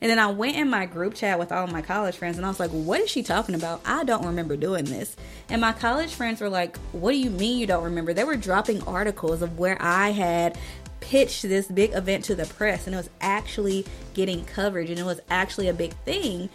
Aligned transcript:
And 0.00 0.10
then 0.10 0.18
I 0.18 0.28
went 0.28 0.56
in 0.56 0.70
my 0.70 0.86
group 0.86 1.14
chat 1.14 1.38
with 1.38 1.52
all 1.52 1.66
my 1.66 1.82
college 1.82 2.16
friends 2.16 2.38
and 2.38 2.46
I 2.46 2.48
was 2.48 2.60
like, 2.60 2.70
what 2.70 3.00
is 3.00 3.10
she 3.10 3.22
talking 3.22 3.54
about? 3.54 3.82
I 3.84 4.04
don't 4.04 4.24
remember 4.24 4.56
doing 4.56 4.84
this. 4.84 5.14
And 5.48 5.60
my 5.60 5.72
college 5.72 6.14
friends 6.14 6.40
were 6.40 6.48
like, 6.48 6.78
what 6.92 7.12
do 7.12 7.18
you 7.18 7.30
mean 7.30 7.58
you 7.58 7.66
don't 7.66 7.84
remember? 7.84 8.14
They 8.14 8.24
were 8.24 8.36
dropping 8.36 8.82
articles 8.84 9.42
of 9.42 9.58
where 9.58 9.76
I 9.80 10.10
had 10.10 10.56
pitched 11.00 11.42
this 11.42 11.66
big 11.66 11.92
event 11.94 12.24
to 12.24 12.34
the 12.34 12.46
press 12.46 12.86
and 12.86 12.94
it 12.94 12.98
was 12.98 13.10
actually 13.20 13.84
getting 14.14 14.44
coverage 14.44 14.90
and 14.90 14.98
it 14.98 15.04
was 15.04 15.20
actually 15.28 15.68
a 15.68 15.74
big 15.74 15.92
thing. 16.04 16.48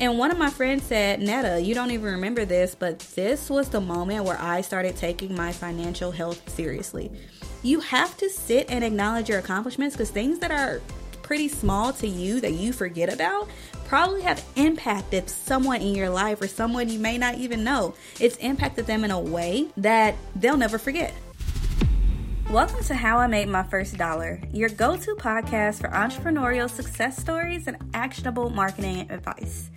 And 0.00 0.18
one 0.18 0.30
of 0.30 0.38
my 0.38 0.50
friends 0.50 0.84
said, 0.84 1.20
Netta, 1.20 1.60
you 1.60 1.74
don't 1.74 1.90
even 1.90 2.12
remember 2.12 2.44
this, 2.44 2.74
but 2.74 3.00
this 3.00 3.50
was 3.50 3.68
the 3.68 3.80
moment 3.80 4.24
where 4.24 4.40
I 4.40 4.60
started 4.60 4.96
taking 4.96 5.34
my 5.34 5.52
financial 5.52 6.10
health 6.10 6.48
seriously. 6.48 7.10
You 7.62 7.80
have 7.80 8.16
to 8.18 8.30
sit 8.30 8.70
and 8.70 8.84
acknowledge 8.84 9.28
your 9.28 9.40
accomplishments 9.40 9.96
because 9.96 10.10
things 10.10 10.38
that 10.38 10.52
are 10.52 10.80
pretty 11.28 11.46
small 11.46 11.92
to 11.92 12.08
you 12.08 12.40
that 12.40 12.54
you 12.54 12.72
forget 12.72 13.12
about 13.12 13.46
probably 13.84 14.22
have 14.22 14.42
impacted 14.56 15.28
someone 15.28 15.82
in 15.82 15.94
your 15.94 16.08
life 16.08 16.40
or 16.40 16.48
someone 16.48 16.88
you 16.88 16.98
may 16.98 17.18
not 17.18 17.34
even 17.34 17.62
know. 17.62 17.94
It's 18.18 18.38
impacted 18.38 18.86
them 18.86 19.04
in 19.04 19.10
a 19.10 19.20
way 19.20 19.68
that 19.76 20.14
they'll 20.34 20.56
never 20.56 20.78
forget. 20.78 21.12
Welcome 22.50 22.82
to 22.84 22.94
How 22.94 23.18
I 23.18 23.26
Made 23.26 23.46
My 23.50 23.62
First 23.62 23.98
Dollar, 23.98 24.40
your 24.54 24.70
go 24.70 24.96
to 24.96 25.14
podcast 25.16 25.82
for 25.82 25.88
entrepreneurial 25.88 26.70
success 26.70 27.18
stories 27.18 27.66
and 27.66 27.76
actionable 27.92 28.48
marketing 28.48 29.10
advice. 29.10 29.68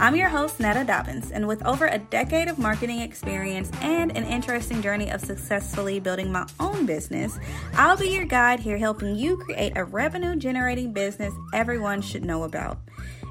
I'm 0.00 0.14
your 0.14 0.28
host, 0.28 0.60
Netta 0.60 0.84
Dobbins, 0.84 1.32
and 1.32 1.48
with 1.48 1.66
over 1.66 1.86
a 1.86 1.98
decade 1.98 2.46
of 2.46 2.56
marketing 2.56 3.00
experience 3.00 3.68
and 3.82 4.16
an 4.16 4.22
interesting 4.22 4.80
journey 4.80 5.10
of 5.10 5.20
successfully 5.20 5.98
building 5.98 6.30
my 6.30 6.46
own 6.60 6.86
business, 6.86 7.36
I'll 7.74 7.96
be 7.96 8.10
your 8.10 8.24
guide 8.24 8.60
here 8.60 8.78
helping 8.78 9.16
you 9.16 9.38
create 9.38 9.72
a 9.74 9.82
revenue 9.82 10.36
generating 10.36 10.92
business 10.92 11.34
everyone 11.52 12.00
should 12.00 12.24
know 12.24 12.44
about. 12.44 12.78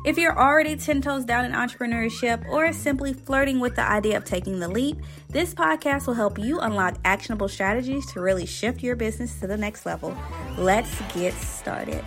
If 0.05 0.17
you're 0.17 0.37
already 0.37 0.75
10 0.75 1.01
toes 1.01 1.23
down 1.23 1.45
in 1.45 1.53
entrepreneurship 1.53 2.45
or 2.49 2.73
simply 2.73 3.13
flirting 3.13 3.61
with 3.61 3.75
the 3.77 3.89
idea 3.89 4.17
of 4.17 4.25
taking 4.25 4.59
the 4.59 4.67
leap, 4.67 4.97
this 5.29 5.53
podcast 5.53 6.05
will 6.05 6.15
help 6.15 6.37
you 6.37 6.59
unlock 6.59 6.97
actionable 7.05 7.47
strategies 7.47 8.11
to 8.11 8.19
really 8.19 8.45
shift 8.45 8.83
your 8.83 8.97
business 8.97 9.39
to 9.39 9.47
the 9.47 9.57
next 9.57 9.85
level. 9.85 10.17
Let's 10.57 10.93
get 11.13 11.33
started. 11.33 12.03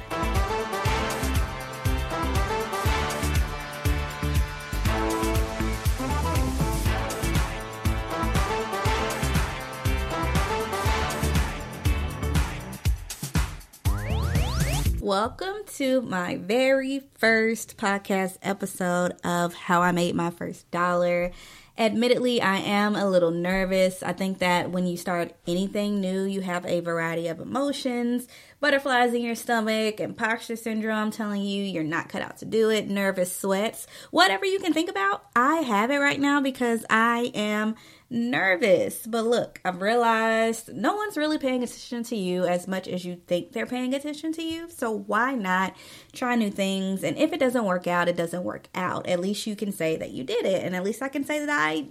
Welcome 15.10 15.64
to 15.74 16.02
my 16.02 16.36
very 16.36 17.02
first 17.18 17.76
podcast 17.76 18.38
episode 18.42 19.16
of 19.24 19.54
How 19.54 19.82
I 19.82 19.90
Made 19.90 20.14
My 20.14 20.30
First 20.30 20.70
Dollar. 20.70 21.32
Admittedly, 21.76 22.40
I 22.40 22.58
am 22.58 22.94
a 22.94 23.10
little 23.10 23.32
nervous. 23.32 24.04
I 24.04 24.12
think 24.12 24.38
that 24.38 24.70
when 24.70 24.86
you 24.86 24.96
start 24.96 25.32
anything 25.48 26.00
new, 26.00 26.22
you 26.22 26.42
have 26.42 26.64
a 26.64 26.78
variety 26.78 27.26
of 27.26 27.40
emotions 27.40 28.28
butterflies 28.60 29.14
in 29.14 29.22
your 29.22 29.34
stomach, 29.34 30.00
imposter 30.00 30.54
syndrome 30.54 31.10
telling 31.10 31.42
you 31.42 31.64
you're 31.64 31.82
not 31.82 32.08
cut 32.08 32.22
out 32.22 32.36
to 32.38 32.44
do 32.44 32.70
it, 32.70 32.88
nervous 32.88 33.34
sweats, 33.34 33.86
whatever 34.10 34.44
you 34.44 34.60
can 34.60 34.72
think 34.72 34.90
about. 34.90 35.24
I 35.34 35.56
have 35.56 35.90
it 35.90 35.98
right 35.98 36.20
now 36.20 36.40
because 36.40 36.84
I 36.88 37.32
am 37.34 37.74
nervous. 38.10 39.06
But 39.06 39.24
look, 39.24 39.60
I've 39.64 39.80
realized 39.80 40.74
no 40.74 40.96
one's 40.96 41.16
really 41.16 41.38
paying 41.38 41.62
attention 41.62 42.02
to 42.04 42.16
you 42.16 42.44
as 42.44 42.66
much 42.66 42.88
as 42.88 43.04
you 43.04 43.16
think 43.26 43.52
they're 43.52 43.66
paying 43.66 43.94
attention 43.94 44.32
to 44.34 44.42
you. 44.42 44.68
So 44.68 44.90
why 44.90 45.34
not 45.34 45.74
try 46.12 46.34
new 46.34 46.50
things? 46.50 47.04
And 47.04 47.16
if 47.16 47.32
it 47.32 47.40
doesn't 47.40 47.64
work 47.64 47.86
out, 47.86 48.08
it 48.08 48.16
doesn't 48.16 48.44
work 48.44 48.68
out. 48.74 49.06
At 49.06 49.20
least 49.20 49.46
you 49.46 49.54
can 49.54 49.72
say 49.72 49.96
that 49.96 50.10
you 50.10 50.24
did 50.24 50.44
it. 50.44 50.64
And 50.64 50.74
at 50.74 50.84
least 50.84 51.02
I 51.02 51.08
can 51.08 51.24
say 51.24 51.44
that 51.44 51.50
I 51.50 51.86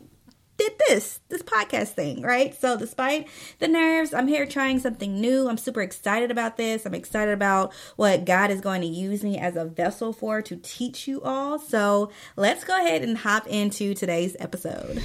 did 0.58 0.74
this, 0.90 1.22
this 1.30 1.42
podcast 1.42 1.90
thing, 1.90 2.22
right? 2.22 2.54
So, 2.54 2.78
despite 2.78 3.30
the 3.60 3.70
nerves, 3.70 4.14
I'm 4.14 4.28
here 4.28 4.46
trying 4.46 4.80
something 4.80 5.20
new. 5.20 5.48
I'm 5.48 5.58
super 5.58 5.82
excited 5.82 6.32
about 6.32 6.58
this. 6.58 6.86
I'm 6.86 6.94
excited 6.94 7.34
about 7.34 7.74
what 7.96 8.26
God 8.26 8.52
is 8.52 8.60
going 8.60 8.82
to 8.82 8.88
use 8.88 9.24
me 9.24 9.38
as 9.38 9.56
a 9.56 9.64
vessel 9.64 10.12
for 10.12 10.42
to 10.42 10.58
teach 10.58 11.08
you 11.08 11.22
all. 11.22 11.60
So, 11.60 12.12
let's 12.36 12.66
go 12.66 12.76
ahead 12.76 13.04
and 13.04 13.18
hop 13.20 13.48
into 13.48 13.94
today's 13.94 14.36
episode. 14.38 15.02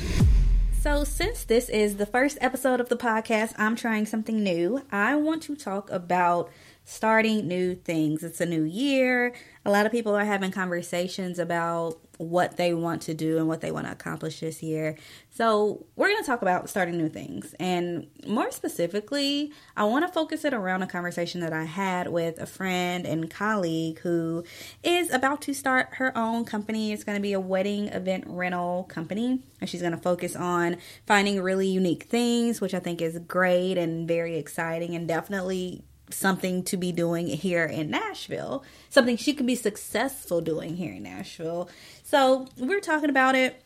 So, 0.84 1.02
since 1.02 1.44
this 1.44 1.70
is 1.70 1.96
the 1.96 2.04
first 2.04 2.36
episode 2.42 2.78
of 2.78 2.90
the 2.90 2.96
podcast, 2.98 3.54
I'm 3.56 3.74
trying 3.74 4.04
something 4.04 4.42
new. 4.44 4.82
I 4.92 5.16
want 5.16 5.42
to 5.44 5.56
talk 5.56 5.90
about 5.90 6.50
starting 6.84 7.48
new 7.48 7.74
things. 7.74 8.22
It's 8.22 8.38
a 8.42 8.44
new 8.44 8.64
year. 8.64 9.34
A 9.64 9.70
lot 9.70 9.86
of 9.86 9.92
people 9.92 10.14
are 10.14 10.26
having 10.26 10.50
conversations 10.50 11.38
about 11.38 12.03
what 12.18 12.56
they 12.56 12.74
want 12.74 13.02
to 13.02 13.14
do 13.14 13.38
and 13.38 13.48
what 13.48 13.60
they 13.60 13.70
want 13.70 13.86
to 13.86 13.92
accomplish 13.92 14.40
this 14.40 14.62
year. 14.62 14.96
So, 15.30 15.86
we're 15.96 16.08
going 16.08 16.22
to 16.22 16.26
talk 16.26 16.42
about 16.42 16.68
starting 16.68 16.96
new 16.96 17.08
things. 17.08 17.54
And 17.58 18.06
more 18.26 18.50
specifically, 18.50 19.52
I 19.76 19.84
want 19.84 20.06
to 20.06 20.12
focus 20.12 20.44
it 20.44 20.54
around 20.54 20.82
a 20.82 20.86
conversation 20.86 21.40
that 21.40 21.52
I 21.52 21.64
had 21.64 22.08
with 22.08 22.38
a 22.38 22.46
friend 22.46 23.06
and 23.06 23.30
colleague 23.30 23.98
who 24.00 24.44
is 24.82 25.12
about 25.12 25.42
to 25.42 25.54
start 25.54 25.88
her 25.94 26.16
own 26.16 26.44
company. 26.44 26.92
It's 26.92 27.04
going 27.04 27.16
to 27.16 27.22
be 27.22 27.32
a 27.32 27.40
wedding 27.40 27.88
event 27.88 28.24
rental 28.26 28.84
company. 28.84 29.40
And 29.60 29.70
she's 29.70 29.80
going 29.80 29.92
to 29.92 29.98
focus 29.98 30.36
on 30.36 30.76
finding 31.06 31.40
really 31.40 31.68
unique 31.68 32.04
things, 32.04 32.60
which 32.60 32.74
I 32.74 32.78
think 32.78 33.00
is 33.00 33.18
great 33.18 33.78
and 33.78 34.06
very 34.06 34.36
exciting 34.36 34.94
and 34.94 35.08
definitely 35.08 35.84
something 36.10 36.62
to 36.64 36.76
be 36.76 36.92
doing 36.92 37.26
here 37.26 37.64
in 37.64 37.90
Nashville, 37.90 38.64
something 38.90 39.16
she 39.16 39.32
could 39.32 39.46
be 39.46 39.54
successful 39.54 40.40
doing 40.40 40.76
here 40.76 40.92
in 40.92 41.02
Nashville. 41.02 41.68
So 42.02 42.46
we 42.56 42.74
are 42.74 42.80
talking 42.80 43.10
about 43.10 43.34
it, 43.34 43.62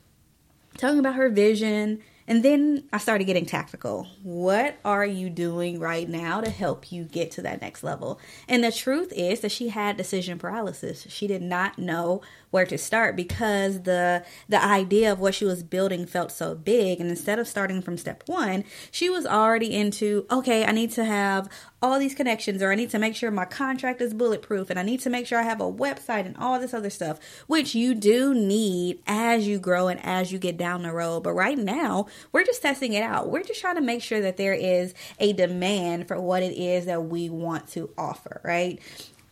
talking 0.77 0.99
about 0.99 1.15
her 1.17 1.29
vision, 1.29 2.01
and 2.29 2.43
then 2.43 2.85
I 2.93 2.99
started 2.99 3.25
getting 3.25 3.47
tactical. 3.47 4.07
What 4.23 4.77
are 4.85 5.07
you 5.07 5.31
doing 5.31 5.81
right 5.81 6.07
now 6.07 6.43
to 6.43 6.51
help 6.51 6.93
you 6.93 7.05
get 7.05 7.31
to 7.33 7.43
that 7.43 7.63
next 7.63 7.83
level? 7.83 8.21
And 8.47 8.63
the 8.63 8.71
truth 8.71 9.15
is 9.17 9.41
that 9.41 9.51
she 9.51 9.71
had 9.71 9.97
decision 9.97 10.39
paralysis. 10.39 11.07
She 11.09 11.27
did 11.27 11.41
not 11.41 11.79
know 11.79 12.21
where 12.51 12.67
to 12.67 12.77
start 12.77 13.17
because 13.17 13.83
the 13.83 14.25
the 14.49 14.63
idea 14.63 15.11
of 15.11 15.21
what 15.21 15.35
she 15.35 15.45
was 15.47 15.63
building 15.63 16.07
felt 16.07 16.31
so 16.31 16.55
big 16.55 17.01
and 17.01 17.11
instead 17.11 17.39
of 17.39 17.47
starting 17.47 17.83
from 17.83 17.99
step 17.99 18.23
1 18.27 18.65
she 18.91 19.11
was 19.11 19.27
already 19.27 19.75
into 19.75 20.25
okay 20.31 20.65
I 20.65 20.73
need 20.73 20.91
to 20.93 21.05
have 21.05 21.49
all 21.81 21.99
these 21.99 22.15
connections 22.15 22.63
or 22.63 22.73
I 22.73 22.75
need 22.75 22.91
to 22.91 22.99
make 22.99 23.15
sure 23.15 23.31
my 23.31 23.45
contract 23.45 24.01
is 24.01 24.13
bulletproof 24.13 24.71
and 24.71 24.79
I 24.79 24.83
need 24.83 25.01
to 25.01 25.11
make 25.11 25.27
sure 25.27 25.39
I 25.39 25.45
have 25.45 25.61
a 25.61 25.73
website 25.73 26.27
and 26.27 26.37
all 26.37 26.59
this 26.59 26.75
other 26.75 26.91
stuff 26.91 27.19
which 27.47 27.75
you 27.75 27.95
do 27.95 28.35
need 28.35 29.01
as 29.07 29.47
you 29.47 29.59
grow 29.59 29.89
and 29.89 30.05
as 30.05 30.33
you 30.33 30.39
get 30.39 30.57
down 30.57 30.83
the 30.83 30.93
road. 30.93 31.23
But 31.23 31.33
right 31.33 31.59
now 31.59 32.07
we're 32.33 32.45
just 32.45 32.63
testing 32.63 32.95
it 32.95 33.03
out. 33.03 33.31
We're 33.31 33.43
just 33.43 33.61
trying 33.61 33.77
to 33.77 33.81
make 33.81 34.03
sure 34.03 34.21
that 34.21 34.37
there 34.37 34.55
is 34.55 34.95
a 35.19 35.33
demand 35.33 36.09
for 36.09 36.21
what 36.21 36.43
it 36.43 36.57
is 36.57 36.87
that 36.87 37.05
we 37.05 37.31
want 37.31 37.69
to 37.69 37.91
offer 37.97 38.41
right? 38.45 38.81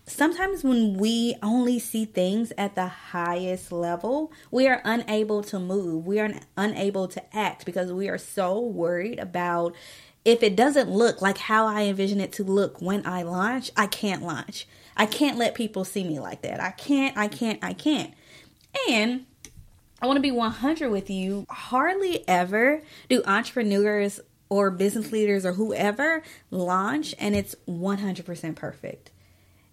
Sometimes 0.08 0.62
when 0.62 0.94
we 0.98 1.34
only 1.42 1.80
see 1.80 2.04
things 2.04 2.52
at 2.56 2.76
the 2.76 2.86
highest 2.86 3.72
level, 3.72 4.30
we 4.52 4.68
are 4.68 4.80
unable 4.84 5.42
to 5.44 5.58
move. 5.58 6.06
We 6.06 6.20
are 6.20 6.32
unable 6.56 7.08
to 7.08 7.36
act 7.36 7.66
because 7.66 7.92
we 7.92 8.08
are 8.08 8.18
so 8.18 8.60
worried 8.60 9.18
about 9.18 9.74
if 10.26 10.42
it 10.42 10.56
doesn't 10.56 10.90
look 10.90 11.22
like 11.22 11.38
how 11.38 11.66
I 11.66 11.84
envision 11.84 12.20
it 12.20 12.32
to 12.32 12.42
look 12.42 12.82
when 12.82 13.06
I 13.06 13.22
launch, 13.22 13.70
I 13.76 13.86
can't 13.86 14.22
launch. 14.22 14.66
I 14.96 15.06
can't 15.06 15.38
let 15.38 15.54
people 15.54 15.84
see 15.84 16.02
me 16.02 16.18
like 16.18 16.42
that. 16.42 16.60
I 16.60 16.72
can't, 16.72 17.16
I 17.16 17.28
can't, 17.28 17.62
I 17.62 17.72
can't. 17.72 18.12
And 18.90 19.26
I 20.02 20.06
want 20.08 20.16
to 20.16 20.22
be 20.22 20.32
100 20.32 20.90
with 20.90 21.08
you. 21.08 21.46
Hardly 21.48 22.28
ever 22.28 22.82
do 23.08 23.22
entrepreneurs 23.24 24.18
or 24.48 24.72
business 24.72 25.12
leaders 25.12 25.46
or 25.46 25.52
whoever 25.52 26.24
launch 26.50 27.14
and 27.20 27.36
it's 27.36 27.54
100% 27.68 28.56
perfect 28.56 29.10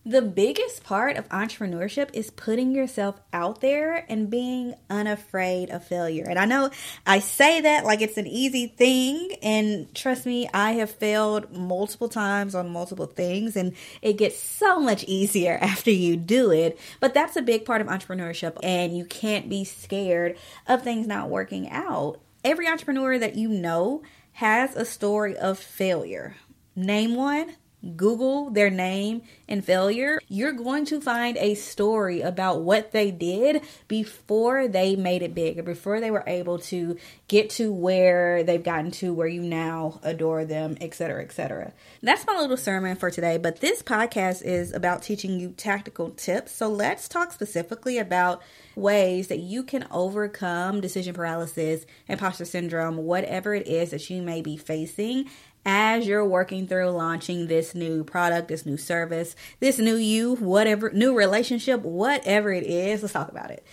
the 0.06 0.22
biggest 0.22 0.84
part 0.84 1.16
of 1.16 1.30
entrepreneurship 1.30 2.10
is 2.14 2.30
putting 2.30 2.76
yourself 2.76 3.22
out 3.32 3.62
there 3.62 4.06
and 4.10 4.30
being 4.30 4.76
unafraid 4.90 5.70
of 5.70 5.86
failure. 5.86 6.26
And 6.28 6.38
I 6.38 6.44
know 6.44 6.72
I 7.08 7.20
say 7.20 7.62
that 7.62 7.86
like 7.86 8.02
it's 8.02 8.18
an 8.18 8.28
easy 8.28 8.68
thing. 8.68 9.38
And 9.42 9.94
trust 9.96 10.26
me, 10.26 10.50
I 10.54 10.74
have 10.74 10.92
failed 10.92 11.56
multiple 11.56 12.10
times 12.10 12.54
on 12.54 12.70
multiple 12.70 13.06
things, 13.06 13.56
and 13.56 13.74
it 14.02 14.18
gets 14.18 14.38
so 14.38 14.80
much 14.80 15.06
easier 15.06 15.58
after 15.62 15.92
you 15.92 16.18
do 16.18 16.52
it. 16.52 16.78
But 17.00 17.14
that's 17.14 17.38
a 17.38 17.42
big 17.42 17.64
part 17.64 17.80
of 17.80 17.88
entrepreneurship, 17.88 18.58
and 18.62 18.98
you 18.98 19.06
can't 19.06 19.48
be 19.48 19.64
scared 19.64 20.38
of 20.68 20.84
things 20.84 21.08
not 21.08 21.30
working 21.30 21.70
out. 21.70 22.20
Every 22.44 22.68
entrepreneur 22.68 23.18
that 23.18 23.36
you 23.36 23.48
know 23.48 24.04
has 24.34 24.76
a 24.76 24.84
story 24.84 25.38
of 25.38 25.58
failure. 25.58 26.36
Name 26.76 27.16
one 27.16 27.56
Google 27.96 28.50
their 28.50 28.70
name 28.70 29.22
and 29.48 29.64
failure, 29.64 30.20
you're 30.28 30.54
going 30.54 30.86
to 30.86 31.02
find 31.02 31.38
a 31.38 31.54
story 31.56 32.22
about 32.22 32.62
what 32.62 32.92
they 32.92 33.12
did 33.12 33.62
before 33.88 34.68
they 34.68 34.96
made 34.96 35.22
it 35.22 35.36
big 35.36 35.60
or 35.60 35.64
before 35.64 36.00
they 36.00 36.10
were 36.10 36.24
able 36.26 36.60
to 36.60 36.98
get 37.28 37.50
to 37.50 37.74
where 37.74 38.44
they've 38.44 38.64
gotten 38.64 38.92
to 38.92 39.14
where 39.14 39.28
you 39.28 39.42
now 39.42 40.00
adore 40.04 40.46
them, 40.46 40.78
etc., 40.80 41.24
etc. 41.24 41.74
That's 42.02 42.26
my 42.26 42.38
little 42.40 42.58
sermon 42.58 42.96
for 42.96 43.12
today, 43.12 43.38
but 43.38 43.60
this 43.60 43.84
podcast 43.84 44.44
is 44.44 44.74
about 44.74 45.04
teaching 45.04 45.40
you 45.40 45.50
tactical 45.50 46.12
tips. 46.12 46.54
So 46.54 46.70
let's 46.70 47.08
talk 47.08 47.32
specifically 47.32 47.98
about 47.98 48.42
ways 48.76 49.28
that 49.28 49.40
you 49.40 49.64
can 49.64 49.88
overcome 49.92 50.82
decision 50.82 51.14
paralysis, 51.14 51.86
imposter 52.08 52.46
syndrome, 52.46 52.98
whatever 52.98 53.54
it 53.54 53.68
is 53.68 53.92
that 53.92 54.10
you 54.10 54.22
may 54.22 54.42
be 54.42 54.58
facing 54.58 55.30
as 55.66 56.06
you're 56.06 56.26
working 56.26 56.68
through 56.68 56.90
launching 56.90 57.48
this 57.48 57.74
new 57.74 58.04
product, 58.04 58.48
this 58.48 58.66
new 58.66 58.78
service, 58.78 59.36
this 59.60 59.80
new 59.80 59.96
you, 59.96 60.36
whatever, 60.36 60.92
new 60.92 61.16
relationship, 61.16 61.82
whatever 61.82 62.52
it 62.52 62.66
is. 62.66 63.02
Let's 63.02 63.14
talk 63.14 63.30
about 63.30 63.52
it. 63.52 63.66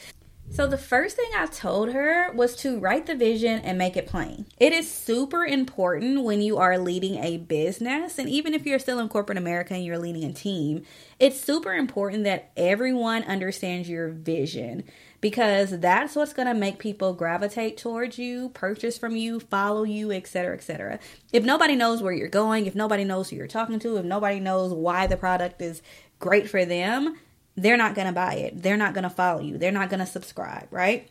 So, 0.53 0.67
the 0.67 0.77
first 0.77 1.15
thing 1.15 1.31
I 1.37 1.47
told 1.47 1.93
her 1.93 2.33
was 2.33 2.57
to 2.57 2.81
write 2.81 3.07
the 3.07 3.15
vision 3.15 3.61
and 3.61 3.79
make 3.79 3.97
it 3.97 4.09
plain. 4.09 4.47
It 4.59 4.73
is 4.73 4.91
super 4.91 5.45
important 5.45 6.25
when 6.25 6.43
you 6.43 6.59
are 6.59 6.77
leading 6.77 7.23
a 7.23 7.37
business, 7.39 8.19
and 8.19 8.29
even 8.29 8.53
if 8.53 8.67
you're 8.67 8.81
still 8.81 8.99
in 8.99 9.09
corporate 9.09 9.39
America 9.39 9.75
and 9.75 9.85
you're 9.85 9.97
leading 9.97 10.25
a 10.25 10.33
team, 10.33 10.83
it's 11.21 11.41
super 11.41 11.73
important 11.73 12.25
that 12.25 12.51
everyone 12.57 13.23
understands 13.23 13.89
your 13.89 14.09
vision 14.09 14.83
because 15.21 15.79
that's 15.79 16.17
what's 16.17 16.33
going 16.33 16.49
to 16.49 16.55
make 16.55 16.81
people 16.81 17.13
gravitate 17.13 17.77
towards 17.77 18.19
you, 18.19 18.49
purchase 18.49 18.99
from 18.99 19.15
you, 19.15 19.39
follow 19.39 19.85
you, 19.85 20.11
etc., 20.11 20.57
etc. 20.57 20.99
If 21.33 21.45
nobody 21.45 21.77
knows 21.77 22.03
where 22.03 22.13
you're 22.13 22.29
going, 22.29 22.67
if 22.67 22.75
nobody 22.75 23.05
knows 23.05 23.31
who 23.31 23.37
you're 23.37 23.47
talking 23.47 23.79
to, 23.79 23.99
if 23.99 24.05
nobody 24.05 24.41
knows 24.41 24.73
why 24.75 25.07
the 25.07 25.17
product 25.17 25.63
is 25.63 25.81
great 26.19 26.51
for 26.51 26.65
them, 26.65 27.19
they're 27.57 27.77
not 27.77 27.95
going 27.95 28.07
to 28.07 28.13
buy 28.13 28.35
it. 28.35 28.63
They're 28.63 28.77
not 28.77 28.95
going 28.95 29.05
to 29.05 29.11
follow 29.11 29.41
you. 29.41 29.59
They're 29.59 29.73
not 29.73 29.91
going 29.91 30.01
to 30.01 30.07
subscribe, 30.07 30.69
right? 30.71 31.11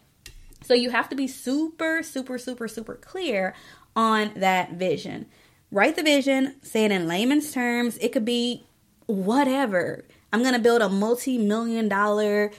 So 0.64 0.74
you 0.74 0.90
have 0.90 1.10
to 1.10 1.16
be 1.16 1.28
super, 1.28 2.04
super, 2.04 2.38
super, 2.38 2.68
super 2.68 2.96
clear 2.96 3.56
on 3.96 4.32
that 4.36 4.74
vision. 4.74 5.28
Write 5.72 5.96
the 5.96 6.04
vision, 6.04 6.56
say 6.64 6.86
it 6.86 6.92
in 6.92 7.08
layman's 7.08 7.52
terms. 7.52 7.98
It 7.98 8.12
could 8.12 8.26
be 8.26 8.66
whatever. 9.06 10.06
I'm 10.34 10.42
going 10.42 10.54
to 10.54 10.60
build 10.60 10.82
a 10.82 10.90
multi 10.90 11.38
million 11.38 11.88
dollar 11.88 12.52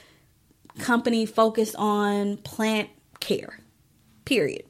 company 0.79 1.25
focused 1.25 1.75
on 1.75 2.37
plant 2.37 2.89
care, 3.19 3.59
period. 4.25 4.65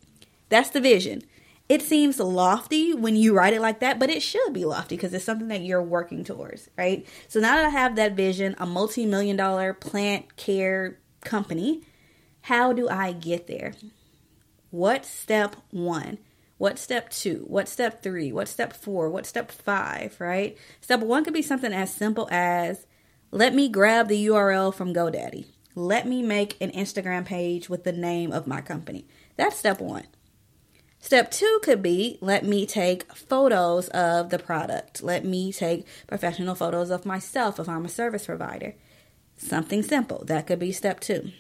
That's 0.50 0.72
the 0.72 0.82
vision. 0.82 1.22
It 1.72 1.82
seems 1.82 2.20
lofty 2.20 2.94
when 2.94 3.16
you 3.16 3.34
write 3.34 3.54
it 3.54 3.62
like 3.62 3.80
that, 3.80 3.98
but 3.98 4.10
it 4.10 4.22
should 4.22 4.52
be 4.52 4.66
lofty 4.66 4.98
because 4.98 5.14
it's 5.14 5.24
something 5.24 5.48
that 5.48 5.62
you're 5.62 5.82
working 5.82 6.26
towards, 6.26 6.70
right? 6.78 7.08
So 7.30 7.40
now 7.40 7.56
that 7.56 7.64
I 7.64 7.70
have 7.70 7.96
that 7.96 8.12
vision, 8.12 8.56
a 8.58 8.66
multi 8.66 9.06
million 9.06 9.38
dollar 9.38 9.74
plant 9.74 10.36
care 10.36 11.00
company, 11.22 11.84
how 12.42 12.74
do 12.74 12.90
I 12.90 13.14
get 13.14 13.48
there? 13.48 13.72
What 14.72 15.06
step 15.06 15.56
one? 15.70 16.18
What 16.58 16.78
step 16.78 17.10
two? 17.10 17.46
What 17.48 17.70
step 17.70 18.04
three? 18.04 18.34
What 18.34 18.50
step 18.50 18.74
four? 18.74 19.10
What 19.10 19.26
step 19.26 19.50
five, 19.50 20.20
right? 20.20 20.58
Step 20.82 21.00
one 21.00 21.24
could 21.24 21.34
be 21.34 21.42
something 21.42 21.72
as 21.72 21.94
simple 21.94 22.28
as 22.30 22.86
let 23.32 23.56
me 23.56 23.70
grab 23.70 24.10
the 24.10 24.26
URL 24.26 24.74
from 24.74 24.94
GoDaddy. 24.94 25.46
Let 25.74 26.06
me 26.06 26.22
make 26.22 26.58
an 26.60 26.72
Instagram 26.72 27.24
page 27.24 27.70
with 27.70 27.86
the 27.86 27.94
name 27.94 28.34
of 28.34 28.46
my 28.46 28.60
company. 28.60 29.08
That's 29.38 29.56
step 29.56 29.80
one. 29.80 30.08
Step 31.02 31.32
two 31.32 31.60
could 31.64 31.82
be 31.82 32.20
let 32.22 32.46
me 32.46 32.66
take 32.66 33.12
photos 33.14 33.90
of 33.90 34.30
the 34.30 34.40
product. 34.40 35.02
Let 35.02 35.26
me 35.26 35.52
take 35.52 35.86
professional 36.08 36.56
photos 36.56 36.92
of 36.92 37.06
myself 37.06 37.60
if 37.60 37.68
I'm 37.68 37.86
a 37.86 37.90
service 37.90 38.28
provider. 38.28 38.76
Something 39.36 39.82
simple. 39.82 40.24
That 40.26 40.46
could 40.46 40.60
be 40.60 40.72
step 40.72 41.00
two. 41.00 41.32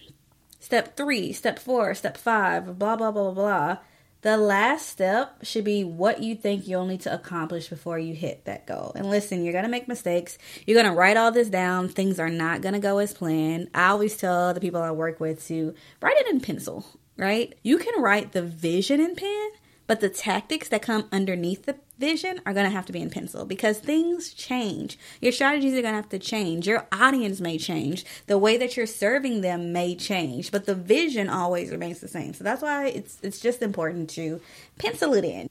Step 0.60 0.98
three, 0.98 1.32
step 1.32 1.60
four, 1.60 1.94
step 1.94 2.18
five, 2.18 2.78
blah, 2.78 2.96
blah, 2.96 3.12
blah, 3.12 3.32
blah. 3.32 3.78
The 4.24 4.38
last 4.38 4.90
step 4.90 5.38
should 5.44 5.64
be 5.64 5.84
what 5.84 6.22
you 6.22 6.36
think 6.36 6.68
you'll 6.68 6.86
need 6.86 7.02
to 7.02 7.14
accomplish 7.14 7.70
before 7.70 7.98
you 7.98 8.14
hit 8.14 8.46
that 8.46 8.68
goal. 8.68 8.92
And 8.96 9.10
listen, 9.10 9.44
you're 9.44 9.54
going 9.54 9.64
to 9.64 9.70
make 9.70 9.88
mistakes. 9.88 10.38
You're 10.66 10.80
going 10.80 10.92
to 10.92 10.98
write 10.98 11.18
all 11.18 11.32
this 11.32 11.50
down. 11.50 11.88
Things 11.88 12.20
are 12.20 12.30
not 12.30 12.62
going 12.62 12.74
to 12.74 12.80
go 12.80 13.00
as 13.00 13.14
planned. 13.14 13.70
I 13.74 13.88
always 13.90 14.18
tell 14.18 14.54
the 14.54 14.60
people 14.60 14.82
I 14.82 14.92
work 14.92 15.20
with 15.20 15.48
to 15.48 15.74
write 16.02 16.18
it 16.18 16.28
in 16.28 16.40
pencil 16.40 16.86
right? 17.18 17.54
You 17.64 17.78
can 17.78 18.02
write 18.02 18.32
the 18.32 18.42
vision 18.42 19.00
in 19.00 19.16
pen, 19.16 19.50
but 19.88 20.00
the 20.00 20.10
tactics 20.10 20.70
that 20.70 20.82
come 20.82 21.08
underneath 21.12 21.66
the 21.66 21.76
vision 21.98 22.42
are 22.46 22.54
going 22.54 22.66
to 22.66 22.72
have 22.72 22.86
to 22.86 22.94
be 22.94 23.02
in 23.02 23.10
pencil 23.10 23.46
because 23.46 23.78
things 23.78 24.34
change. 24.34 24.98
Your 25.22 25.32
strategies 25.32 25.74
are 25.74 25.82
going 25.82 25.94
to 25.94 26.02
have 26.02 26.10
to 26.10 26.20
change. 26.20 26.68
Your 26.68 26.88
audience 26.92 27.40
may 27.40 27.58
change. 27.58 28.06
The 28.28 28.38
way 28.38 28.58
that 28.58 28.76
you're 28.76 28.88
serving 28.88 29.42
them 29.42 29.72
may 29.72 29.96
change, 29.96 30.52
but 30.52 30.66
the 30.66 30.76
vision 30.76 31.30
always 31.30 31.72
remains 31.72 32.00
the 32.00 32.08
same. 32.08 32.34
So 32.34 32.44
that's 32.44 32.62
why 32.62 32.88
it's 32.88 33.18
it's 33.22 33.40
just 33.40 33.62
important 33.62 34.10
to 34.12 34.42
pencil 34.78 35.14
it 35.14 35.24
in. 35.24 35.50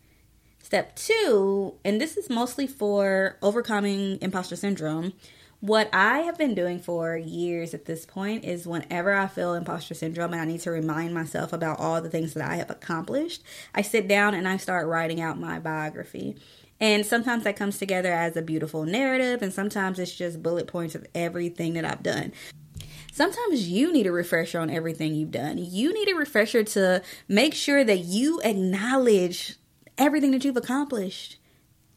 Step 0.63 0.95
2, 0.97 1.75
and 1.85 2.01
this 2.01 2.17
is 2.17 2.31
mostly 2.31 2.67
for 2.67 3.37
overcoming 3.43 4.19
imposter 4.21 4.55
syndrome, 4.55 5.13
what 5.61 5.91
I 5.93 6.21
have 6.21 6.39
been 6.39 6.55
doing 6.55 6.81
for 6.81 7.17
years 7.17 7.75
at 7.75 7.85
this 7.85 8.07
point 8.07 8.45
is 8.45 8.67
whenever 8.67 9.15
I 9.15 9.27
feel 9.27 9.55
imposter 9.55 9.95
syndrome 9.95 10.33
and 10.33 10.41
I 10.41 10.47
need 10.47 10.61
to 10.61 10.71
remind 10.71 11.13
myself 11.13 11.53
about 11.53 11.79
all 11.79 12.01
the 12.01 12.09
things 12.09 12.33
that 12.35 12.49
I 12.49 12.57
have 12.57 12.71
accomplished, 12.71 13.43
I 13.75 13.83
sit 13.83 14.09
down 14.09 14.35
and 14.35 14.49
I 14.49 14.57
start 14.57 14.89
writing 14.89 15.21
out 15.21 15.39
my 15.39 15.59
biography. 15.59 16.37
And 16.81 17.05
sometimes 17.05 17.45
that 17.45 17.57
comes 17.57 17.79
together 17.79 18.11
as 18.11 18.37
a 18.39 18.43
beautiful 18.43 18.85
narrative, 18.85 19.43
and 19.43 19.53
sometimes 19.53 19.99
it's 19.99 20.15
just 20.15 20.43
bullet 20.43 20.67
points 20.67 20.95
of 20.95 21.07
everything 21.15 21.75
that 21.75 21.85
I've 21.85 22.03
done. 22.03 22.33
Sometimes 23.13 23.69
you 23.69 23.93
need 23.93 24.07
a 24.07 24.13
refresher 24.13 24.61
on 24.61 24.71
everything 24.71 25.15
you've 25.15 25.31
done. 25.31 25.59
You 25.59 25.93
need 25.93 26.09
a 26.09 26.17
refresher 26.17 26.65
to 26.65 27.03
make 27.29 27.53
sure 27.53 27.85
that 27.85 27.99
you 27.99 28.41
acknowledge 28.43 29.57
everything 29.99 30.31
that 30.31 30.43
you've 30.43 30.57
accomplished, 30.57 31.37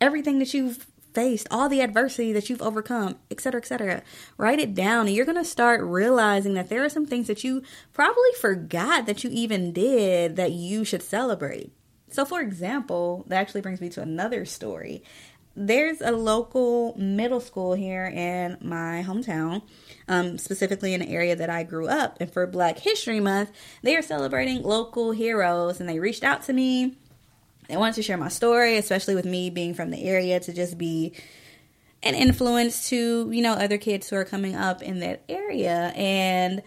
everything 0.01 0.39
that 0.39 0.53
you've 0.53 0.85
faced, 1.13 1.47
all 1.51 1.69
the 1.69 1.81
adversity 1.81 2.33
that 2.33 2.49
you've 2.49 2.61
overcome, 2.61 3.15
etc., 3.29 3.59
etc. 3.59 4.03
Write 4.37 4.59
it 4.59 4.73
down, 4.73 5.07
and 5.07 5.15
you're 5.15 5.25
going 5.25 5.37
to 5.37 5.45
start 5.45 5.81
realizing 5.81 6.53
that 6.55 6.69
there 6.69 6.83
are 6.83 6.89
some 6.89 7.05
things 7.05 7.27
that 7.27 7.43
you 7.43 7.61
probably 7.93 8.31
forgot 8.39 9.05
that 9.05 9.23
you 9.23 9.29
even 9.31 9.71
did 9.71 10.35
that 10.35 10.51
you 10.51 10.83
should 10.83 11.03
celebrate. 11.03 11.71
So, 12.09 12.25
for 12.25 12.41
example, 12.41 13.25
that 13.27 13.39
actually 13.39 13.61
brings 13.61 13.81
me 13.81 13.89
to 13.89 14.01
another 14.01 14.45
story. 14.45 15.03
There's 15.55 16.01
a 16.01 16.11
local 16.11 16.95
middle 16.97 17.39
school 17.39 17.73
here 17.73 18.05
in 18.05 18.57
my 18.61 19.03
hometown, 19.05 19.61
um, 20.07 20.39
specifically 20.39 20.95
in 20.95 21.01
the 21.01 21.09
area 21.09 21.35
that 21.35 21.49
I 21.49 21.63
grew 21.63 21.87
up. 21.87 22.17
And 22.19 22.31
for 22.31 22.47
Black 22.47 22.79
History 22.79 23.19
Month, 23.19 23.51
they 23.83 23.95
are 23.95 24.01
celebrating 24.01 24.63
local 24.63 25.11
heroes, 25.11 25.79
and 25.79 25.87
they 25.87 25.99
reached 25.99 26.23
out 26.23 26.43
to 26.43 26.53
me 26.53 26.97
I 27.69 27.77
wanted 27.77 27.95
to 27.95 28.03
share 28.03 28.17
my 28.17 28.29
story, 28.29 28.77
especially 28.77 29.15
with 29.15 29.25
me 29.25 29.49
being 29.49 29.73
from 29.73 29.91
the 29.91 30.03
area, 30.03 30.39
to 30.39 30.53
just 30.53 30.77
be 30.77 31.13
an 32.01 32.15
influence 32.15 32.89
to, 32.89 33.29
you 33.31 33.41
know, 33.41 33.53
other 33.53 33.77
kids 33.77 34.09
who 34.09 34.15
are 34.17 34.25
coming 34.25 34.55
up 34.55 34.81
in 34.81 34.99
that 34.99 35.23
area. 35.29 35.93
And 35.95 36.61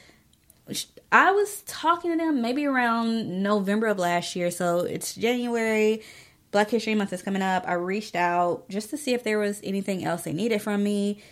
I 1.13 1.31
was 1.33 1.63
talking 1.67 2.11
to 2.13 2.17
them 2.17 2.43
maybe 2.43 2.67
around 2.67 3.43
November 3.43 3.87
of 3.89 3.99
last 3.99 4.35
year. 4.35 4.51
So 4.51 4.81
it's 4.81 5.15
January. 5.15 6.03
Black 6.51 6.71
History 6.71 6.95
Month 6.95 7.13
is 7.13 7.23
coming 7.23 7.43
up. 7.43 7.65
I 7.67 7.75
reached 7.75 8.17
out 8.17 8.69
just 8.69 8.91
to 8.91 8.97
see 8.97 9.13
if 9.13 9.25
there 9.25 9.39
was 9.39 9.61
anything 9.63 10.05
else 10.05 10.23
they 10.23 10.33
needed 10.33 10.63
from 10.63 10.83
me. 10.83 11.23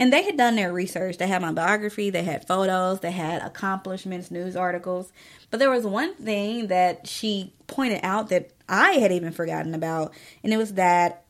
And 0.00 0.12
they 0.12 0.22
had 0.22 0.36
done 0.36 0.54
their 0.54 0.72
research. 0.72 1.18
They 1.18 1.26
had 1.26 1.42
my 1.42 1.50
biography, 1.50 2.10
they 2.10 2.22
had 2.22 2.46
photos, 2.46 3.00
they 3.00 3.10
had 3.10 3.42
accomplishments, 3.42 4.30
news 4.30 4.54
articles. 4.54 5.12
But 5.50 5.58
there 5.58 5.70
was 5.70 5.84
one 5.84 6.14
thing 6.14 6.68
that 6.68 7.08
she 7.08 7.52
pointed 7.66 8.00
out 8.04 8.28
that 8.28 8.52
I 8.68 8.92
had 8.92 9.12
even 9.12 9.32
forgotten 9.32 9.74
about, 9.74 10.12
and 10.42 10.52
it 10.52 10.56
was 10.56 10.74
that 10.74 11.24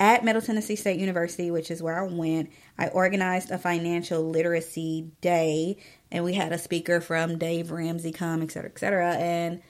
at 0.00 0.24
Middle 0.24 0.42
Tennessee 0.42 0.76
State 0.76 1.00
University, 1.00 1.50
which 1.50 1.70
is 1.70 1.82
where 1.82 2.00
I 2.00 2.06
went, 2.06 2.50
I 2.78 2.86
organized 2.88 3.50
a 3.50 3.58
financial 3.58 4.28
literacy 4.30 5.10
day, 5.20 5.78
and 6.12 6.24
we 6.24 6.34
had 6.34 6.52
a 6.52 6.58
speaker 6.58 7.00
from 7.00 7.38
Dave 7.38 7.72
Ramsey 7.72 8.12
come, 8.12 8.42
et 8.42 8.52
cetera, 8.52 8.70
et 8.70 8.78
cetera. 8.78 9.14
And 9.14 9.60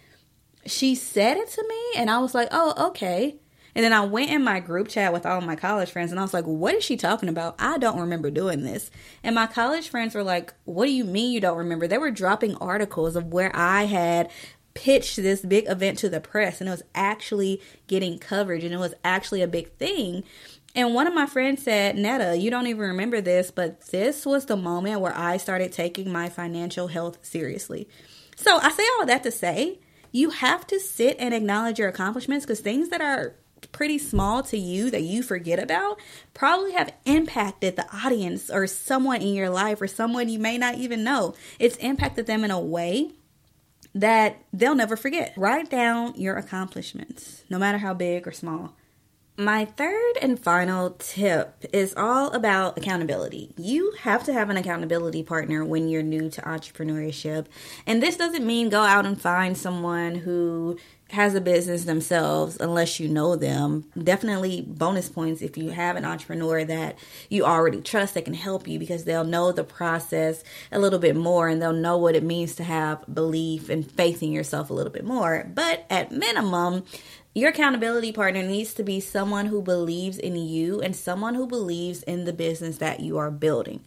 she 0.66 0.94
said 0.94 1.38
it 1.38 1.48
to 1.48 1.66
me, 1.66 1.82
and 1.96 2.10
I 2.10 2.18
was 2.18 2.34
like, 2.34 2.48
oh, 2.50 2.88
okay. 2.88 3.36
And 3.74 3.84
then 3.84 3.92
I 3.92 4.04
went 4.04 4.30
in 4.30 4.42
my 4.42 4.58
group 4.58 4.88
chat 4.88 5.12
with 5.12 5.24
all 5.24 5.40
my 5.40 5.54
college 5.54 5.92
friends 5.92 6.10
and 6.10 6.18
I 6.18 6.24
was 6.24 6.34
like, 6.34 6.46
what 6.46 6.74
is 6.74 6.82
she 6.82 6.96
talking 6.96 7.28
about? 7.28 7.54
I 7.60 7.78
don't 7.78 8.00
remember 8.00 8.28
doing 8.28 8.64
this. 8.64 8.90
And 9.22 9.36
my 9.36 9.46
college 9.46 9.88
friends 9.88 10.16
were 10.16 10.24
like, 10.24 10.52
what 10.64 10.86
do 10.86 10.92
you 10.92 11.04
mean 11.04 11.30
you 11.30 11.40
don't 11.40 11.58
remember? 11.58 11.86
They 11.86 11.98
were 11.98 12.10
dropping 12.10 12.56
articles 12.56 13.14
of 13.14 13.26
where 13.26 13.54
I 13.54 13.84
had 13.84 14.32
pitched 14.78 15.16
this 15.16 15.40
big 15.40 15.68
event 15.68 15.98
to 15.98 16.08
the 16.08 16.20
press 16.20 16.60
and 16.60 16.68
it 16.68 16.70
was 16.70 16.84
actually 16.94 17.60
getting 17.88 18.16
coverage 18.16 18.62
and 18.62 18.72
it 18.72 18.78
was 18.78 18.94
actually 19.02 19.42
a 19.42 19.48
big 19.48 19.72
thing. 19.72 20.22
And 20.72 20.94
one 20.94 21.08
of 21.08 21.14
my 21.14 21.26
friends 21.26 21.64
said, 21.64 21.96
Netta, 21.96 22.36
you 22.36 22.48
don't 22.48 22.68
even 22.68 22.82
remember 22.82 23.20
this, 23.20 23.50
but 23.50 23.80
this 23.88 24.24
was 24.24 24.46
the 24.46 24.56
moment 24.56 25.00
where 25.00 25.16
I 25.16 25.36
started 25.36 25.72
taking 25.72 26.12
my 26.12 26.28
financial 26.28 26.86
health 26.86 27.18
seriously. 27.22 27.88
So 28.36 28.58
I 28.58 28.70
say 28.70 28.84
all 29.00 29.06
that 29.06 29.24
to 29.24 29.32
say, 29.32 29.80
you 30.12 30.30
have 30.30 30.64
to 30.68 30.78
sit 30.78 31.16
and 31.18 31.34
acknowledge 31.34 31.80
your 31.80 31.88
accomplishments 31.88 32.46
because 32.46 32.60
things 32.60 32.90
that 32.90 33.00
are 33.00 33.34
pretty 33.72 33.98
small 33.98 34.44
to 34.44 34.56
you 34.56 34.92
that 34.92 35.02
you 35.02 35.24
forget 35.24 35.58
about 35.58 35.98
probably 36.34 36.70
have 36.70 36.94
impacted 37.04 37.74
the 37.74 37.86
audience 37.92 38.48
or 38.48 38.68
someone 38.68 39.22
in 39.22 39.34
your 39.34 39.50
life 39.50 39.82
or 39.82 39.88
someone 39.88 40.28
you 40.28 40.38
may 40.38 40.56
not 40.56 40.76
even 40.76 41.02
know. 41.02 41.34
It's 41.58 41.76
impacted 41.78 42.26
them 42.26 42.44
in 42.44 42.52
a 42.52 42.60
way 42.60 43.10
that 43.98 44.36
they'll 44.52 44.76
never 44.76 44.96
forget. 44.96 45.34
Write 45.36 45.68
down 45.68 46.14
your 46.14 46.36
accomplishments, 46.36 47.42
no 47.50 47.58
matter 47.58 47.78
how 47.78 47.92
big 47.94 48.28
or 48.28 48.32
small. 48.32 48.76
My 49.36 49.64
third 49.64 50.14
and 50.20 50.38
final 50.38 50.90
tip 50.98 51.64
is 51.72 51.94
all 51.96 52.30
about 52.32 52.78
accountability. 52.78 53.54
You 53.56 53.92
have 54.00 54.24
to 54.24 54.32
have 54.32 54.50
an 54.50 54.56
accountability 54.56 55.22
partner 55.22 55.64
when 55.64 55.88
you're 55.88 56.02
new 56.02 56.30
to 56.30 56.42
entrepreneurship. 56.42 57.46
And 57.86 58.02
this 58.02 58.16
doesn't 58.16 58.46
mean 58.46 58.68
go 58.68 58.82
out 58.82 59.06
and 59.06 59.20
find 59.20 59.56
someone 59.56 60.16
who 60.16 60.78
has 61.10 61.34
a 61.34 61.40
business 61.40 61.84
themselves 61.84 62.58
unless 62.60 63.00
you 63.00 63.08
know 63.08 63.34
them. 63.34 63.90
Definitely 64.02 64.60
bonus 64.60 65.08
points 65.08 65.40
if 65.40 65.56
you 65.56 65.70
have 65.70 65.96
an 65.96 66.04
entrepreneur 66.04 66.64
that 66.64 66.98
you 67.30 67.44
already 67.44 67.80
trust 67.80 68.14
that 68.14 68.26
can 68.26 68.34
help 68.34 68.68
you 68.68 68.78
because 68.78 69.04
they'll 69.04 69.24
know 69.24 69.50
the 69.52 69.64
process 69.64 70.44
a 70.70 70.78
little 70.78 70.98
bit 70.98 71.16
more 71.16 71.48
and 71.48 71.62
they'll 71.62 71.72
know 71.72 71.96
what 71.96 72.14
it 72.14 72.22
means 72.22 72.56
to 72.56 72.64
have 72.64 73.02
belief 73.12 73.68
and 73.70 73.90
faith 73.90 74.22
in 74.22 74.32
yourself 74.32 74.68
a 74.68 74.74
little 74.74 74.92
bit 74.92 75.04
more. 75.04 75.50
But 75.54 75.86
at 75.88 76.12
minimum, 76.12 76.84
your 77.34 77.50
accountability 77.50 78.12
partner 78.12 78.42
needs 78.42 78.74
to 78.74 78.82
be 78.82 79.00
someone 79.00 79.46
who 79.46 79.62
believes 79.62 80.18
in 80.18 80.36
you 80.36 80.80
and 80.80 80.94
someone 80.94 81.34
who 81.34 81.46
believes 81.46 82.02
in 82.02 82.24
the 82.24 82.32
business 82.32 82.78
that 82.78 83.00
you 83.00 83.16
are 83.16 83.30
building. 83.30 83.80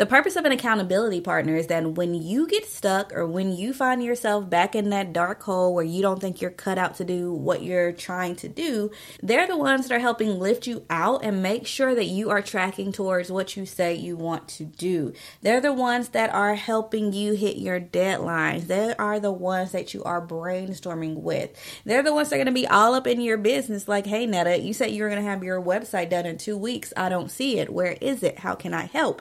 The 0.00 0.06
purpose 0.06 0.36
of 0.36 0.46
an 0.46 0.52
accountability 0.52 1.20
partner 1.20 1.56
is 1.56 1.66
that 1.66 1.84
when 1.92 2.14
you 2.14 2.46
get 2.48 2.64
stuck 2.66 3.12
or 3.12 3.26
when 3.26 3.54
you 3.54 3.74
find 3.74 4.02
yourself 4.02 4.48
back 4.48 4.74
in 4.74 4.88
that 4.88 5.12
dark 5.12 5.42
hole 5.42 5.74
where 5.74 5.84
you 5.84 6.00
don't 6.00 6.18
think 6.18 6.40
you're 6.40 6.50
cut 6.50 6.78
out 6.78 6.94
to 6.94 7.04
do 7.04 7.34
what 7.34 7.62
you're 7.62 7.92
trying 7.92 8.34
to 8.36 8.48
do, 8.48 8.90
they're 9.22 9.46
the 9.46 9.58
ones 9.58 9.86
that 9.86 9.94
are 9.94 10.00
helping 10.00 10.38
lift 10.38 10.66
you 10.66 10.86
out 10.88 11.22
and 11.22 11.42
make 11.42 11.66
sure 11.66 11.94
that 11.94 12.06
you 12.06 12.30
are 12.30 12.40
tracking 12.40 12.92
towards 12.92 13.30
what 13.30 13.58
you 13.58 13.66
say 13.66 13.94
you 13.94 14.16
want 14.16 14.48
to 14.48 14.64
do. 14.64 15.12
They're 15.42 15.60
the 15.60 15.74
ones 15.74 16.08
that 16.08 16.32
are 16.32 16.54
helping 16.54 17.12
you 17.12 17.34
hit 17.34 17.58
your 17.58 17.78
deadlines. 17.78 18.68
They 18.68 18.94
are 18.96 19.20
the 19.20 19.30
ones 19.30 19.72
that 19.72 19.92
you 19.92 20.02
are 20.04 20.26
brainstorming 20.26 21.16
with. 21.16 21.50
They're 21.84 22.02
the 22.02 22.14
ones 22.14 22.30
that 22.30 22.36
are 22.36 22.38
going 22.38 22.46
to 22.46 22.52
be 22.52 22.66
all 22.66 22.94
up 22.94 23.06
in 23.06 23.20
your 23.20 23.36
business 23.36 23.86
like, 23.86 24.06
hey, 24.06 24.24
Netta, 24.24 24.60
you 24.60 24.72
said 24.72 24.92
you 24.92 25.02
were 25.02 25.10
going 25.10 25.22
to 25.22 25.28
have 25.28 25.44
your 25.44 25.60
website 25.60 26.08
done 26.08 26.24
in 26.24 26.38
two 26.38 26.56
weeks. 26.56 26.90
I 26.96 27.10
don't 27.10 27.30
see 27.30 27.58
it. 27.58 27.70
Where 27.70 27.98
is 28.00 28.22
it? 28.22 28.38
How 28.38 28.54
can 28.54 28.72
I 28.72 28.86
help? 28.86 29.20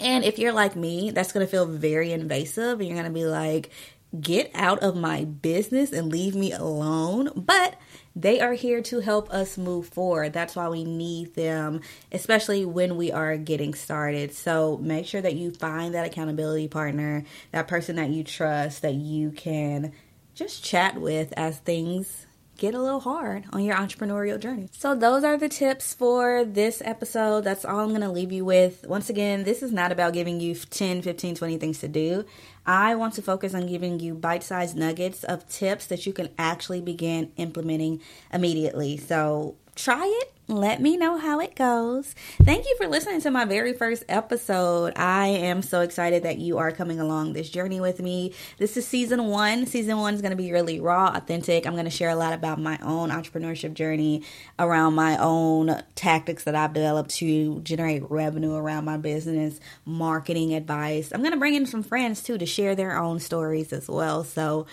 And 0.00 0.24
if 0.24 0.38
you're 0.38 0.52
like 0.52 0.76
me, 0.76 1.10
that's 1.10 1.32
going 1.32 1.44
to 1.44 1.50
feel 1.50 1.66
very 1.66 2.12
invasive 2.12 2.80
and 2.80 2.88
you're 2.88 2.96
going 2.96 3.12
to 3.12 3.18
be 3.18 3.26
like, 3.26 3.70
get 4.18 4.50
out 4.54 4.78
of 4.80 4.96
my 4.96 5.24
business 5.24 5.92
and 5.92 6.10
leave 6.10 6.34
me 6.34 6.52
alone. 6.52 7.30
But 7.34 7.78
they 8.16 8.40
are 8.40 8.54
here 8.54 8.82
to 8.82 9.00
help 9.00 9.30
us 9.30 9.58
move 9.58 9.88
forward. 9.88 10.32
That's 10.32 10.56
why 10.56 10.68
we 10.68 10.84
need 10.84 11.34
them, 11.34 11.82
especially 12.10 12.64
when 12.64 12.96
we 12.96 13.12
are 13.12 13.36
getting 13.36 13.74
started. 13.74 14.34
So 14.34 14.78
make 14.78 15.06
sure 15.06 15.20
that 15.20 15.34
you 15.34 15.52
find 15.52 15.94
that 15.94 16.06
accountability 16.06 16.68
partner, 16.68 17.24
that 17.52 17.68
person 17.68 17.96
that 17.96 18.10
you 18.10 18.24
trust, 18.24 18.82
that 18.82 18.94
you 18.94 19.30
can 19.30 19.92
just 20.34 20.64
chat 20.64 21.00
with 21.00 21.32
as 21.36 21.58
things 21.58 22.26
get 22.58 22.74
a 22.74 22.82
little 22.82 23.00
hard 23.00 23.44
on 23.52 23.62
your 23.62 23.76
entrepreneurial 23.76 24.38
journey. 24.38 24.68
So, 24.72 24.94
those 24.94 25.24
are 25.24 25.38
the 25.38 25.48
tips 25.48 25.94
for 25.94 26.44
this 26.44 26.82
episode. 26.84 27.44
That's 27.44 27.64
all 27.64 27.80
I'm 27.80 27.90
going 27.90 28.02
to 28.02 28.10
leave 28.10 28.32
you 28.32 28.44
with. 28.44 28.84
Once 28.86 29.08
again, 29.08 29.44
this 29.44 29.62
is 29.62 29.72
not 29.72 29.92
about 29.92 30.12
giving 30.12 30.40
you 30.40 30.54
10, 30.54 31.00
15, 31.02 31.36
20 31.36 31.56
things 31.56 31.78
to 31.78 31.88
do. 31.88 32.26
I 32.66 32.96
want 32.96 33.14
to 33.14 33.22
focus 33.22 33.54
on 33.54 33.66
giving 33.66 34.00
you 34.00 34.14
bite 34.14 34.42
sized 34.42 34.76
nuggets 34.76 35.24
of 35.24 35.48
tips 35.48 35.86
that 35.86 36.04
you 36.04 36.12
can 36.12 36.28
actually 36.36 36.82
begin 36.82 37.32
implementing 37.36 38.02
immediately. 38.32 38.98
So, 38.98 39.54
try 39.74 40.04
it 40.20 40.37
let 40.48 40.80
me 40.80 40.96
know 40.96 41.18
how 41.18 41.40
it 41.40 41.54
goes. 41.54 42.14
Thank 42.42 42.64
you 42.64 42.74
for 42.78 42.88
listening 42.88 43.20
to 43.20 43.30
my 43.30 43.44
very 43.44 43.74
first 43.74 44.02
episode. 44.08 44.94
I 44.96 45.26
am 45.26 45.60
so 45.60 45.82
excited 45.82 46.22
that 46.22 46.38
you 46.38 46.56
are 46.56 46.72
coming 46.72 47.00
along 47.00 47.34
this 47.34 47.50
journey 47.50 47.82
with 47.82 48.00
me. 48.00 48.32
This 48.56 48.78
is 48.78 48.86
season 48.86 49.26
one. 49.26 49.66
Season 49.66 49.98
one 49.98 50.14
is 50.14 50.22
going 50.22 50.30
to 50.30 50.36
be 50.36 50.50
really 50.50 50.80
raw, 50.80 51.12
authentic. 51.14 51.66
I'm 51.66 51.74
going 51.74 51.84
to 51.84 51.90
share 51.90 52.08
a 52.08 52.16
lot 52.16 52.32
about 52.32 52.58
my 52.58 52.78
own 52.80 53.10
entrepreneurship 53.10 53.74
journey, 53.74 54.22
around 54.58 54.94
my 54.94 55.18
own 55.18 55.82
tactics 55.94 56.44
that 56.44 56.54
I've 56.54 56.72
developed 56.72 57.10
to 57.16 57.60
generate 57.60 58.10
revenue 58.10 58.54
around 58.54 58.86
my 58.86 58.96
business, 58.96 59.60
marketing 59.84 60.54
advice. 60.54 61.12
I'm 61.12 61.20
going 61.20 61.32
to 61.32 61.38
bring 61.38 61.54
in 61.54 61.66
some 61.66 61.82
friends 61.82 62.22
too 62.22 62.38
to 62.38 62.46
share 62.46 62.74
their 62.74 62.96
own 62.96 63.20
stories 63.20 63.70
as 63.74 63.86
well. 63.86 64.24
So, 64.24 64.66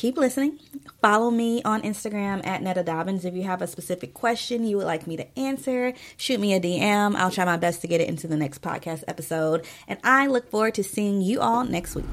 keep 0.00 0.16
listening. 0.16 0.58
Follow 1.02 1.30
me 1.30 1.62
on 1.62 1.82
Instagram 1.82 2.44
at 2.46 2.62
Netta 2.62 2.82
Dobbins. 2.82 3.26
If 3.26 3.34
you 3.34 3.42
have 3.42 3.60
a 3.60 3.66
specific 3.66 4.14
question 4.14 4.64
you 4.64 4.78
would 4.78 4.86
like 4.86 5.06
me 5.06 5.18
to 5.18 5.38
answer, 5.38 5.92
shoot 6.16 6.40
me 6.40 6.54
a 6.54 6.60
DM. 6.60 7.14
I'll 7.16 7.30
try 7.30 7.44
my 7.44 7.58
best 7.58 7.82
to 7.82 7.86
get 7.86 8.00
it 8.00 8.08
into 8.08 8.26
the 8.26 8.36
next 8.36 8.62
podcast 8.62 9.04
episode. 9.06 9.66
And 9.86 9.98
I 10.02 10.26
look 10.26 10.50
forward 10.50 10.74
to 10.76 10.82
seeing 10.82 11.20
you 11.20 11.40
all 11.40 11.64
next 11.64 11.94
week. 11.94 12.06